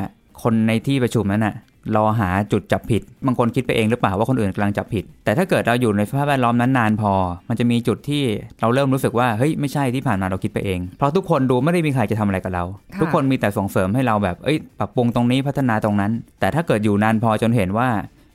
[0.42, 1.54] คนในที่ประชุมนั้นน่ะ
[1.96, 7.12] รอหาจุดจับผิด บางคนคิดไปเองหรือเปล่าว่าคนอื่นกำลังจับผิด แต่ถ้าเกิดเราอยู่ในสภาพแวดล้อมนั้นนานพอ
[7.48, 8.22] มันจะมีจุดที่
[8.60, 17.88] เราเริ่มรู้สึกว่าเฮ้ยไม่ใช่ที่ผ่านมาเราคิดไปเอง เพราะทุกคนดูไม่ได้มีใครจะทำอะไรกับเราค่ะทุกคนมีแต่ส่งเสริมให้เราแบบเอ้ยปรับปรุงตรงนี้พัฒนาตรงนั้น แต่ถ้าเกิดอยู่นานพอจนเห็นว่า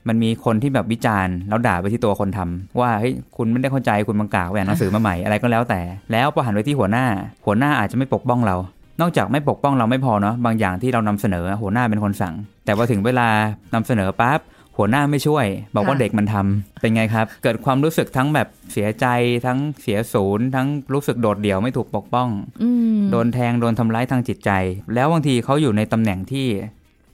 [0.08, 5.80] มันมีคนที่แบบวิจารณ์แล้วด่าไปที่ตัวคนทำว่าเฮ้ยคุณไม่ได้เข้าใจคุณบังกากแหวนหนังสือมาใหม่อะไรก็แล้วแต่
[6.12, 7.06] แล้วพอหันไปที่หัวหน้า
[7.46, 8.56] หัวหน้าอาจจะไม่ปกป้องเรา
[9.00, 12.34] นอกจากไม่ปกป้องเราไม่พอเนาะบางอย่างที่เรานำเสนอหัวหน้าเป็นคนสั่ง
[12.64, 13.28] แต่พอถึงเวลา
[13.74, 14.40] นำเสนอปั๊บ
[14.78, 19.06] หัวหน้าไม่ช่วย บอกว่าค่ะเด็กมันทำเป็นไงครับ เกิดความรู้สึกทั้งแบบเสียใจ
[19.46, 22.28] ทั้งเสียศูนย์ทั้งรู้สึกโดดเดี่ยวไม่ถูกปกป้อง
[22.62, 24.50] อืมโดนแทงโดนทำร้ายทางจิตใจ
[24.94, 26.46] แล้วบางทีเขาอยู่ในตำแหน่งที่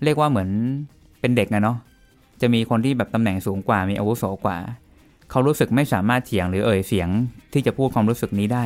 [0.05, 0.49] เรียกว่าเหมือน
[1.21, 1.77] เป็นเด็กนะเนาะ
[2.41, 4.59] จะมีคนที่แบบตำแหน่งสูงกว่ามีอาวุโสกว่า
[5.31, 7.09] เขารู้สึกไม่สามารถเถียงหรือเอ่ยเสียง
[7.53, 8.65] ที่จะพูดความรู้สึกนี้ได้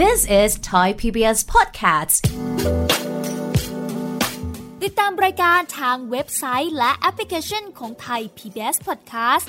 [0.00, 2.20] This is Thai PBS Podcast.
[4.82, 9.46] ติดตามรายการทางเว็บไซต์และแอปพลิเคชันของไทย PBS Podcast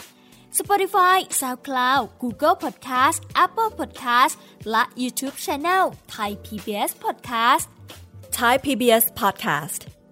[0.60, 4.34] Spotify SoundCloud Google Podcast Apple Podcast
[4.72, 5.84] และ YouTube Channel
[6.16, 7.66] Thai PBS Podcast
[8.38, 10.01] Thai PBS podcast.